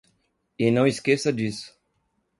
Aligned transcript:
E 0.57 0.71
não 0.71 0.87
esqueça 0.87 1.31
disso. 1.31 1.79